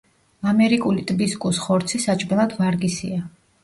[0.51, 3.27] ამერიკული ტბის კუს ხორცი საჭმელად ვარგისია.